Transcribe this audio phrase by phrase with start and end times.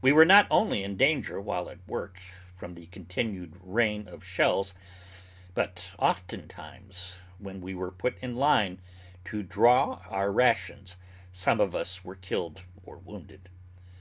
[0.00, 2.20] We were not only in danger, while at work,
[2.54, 4.74] from the continued rain of shells,
[5.54, 8.80] but oftentimes when we were put in line
[9.24, 10.98] to draw our rations
[11.32, 13.48] some of us were killed or wounded.